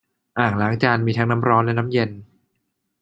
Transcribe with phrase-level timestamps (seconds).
[0.39, 2.09] อ่างล้างจานมีทั้งน้ำร้อนและน้ำเย็น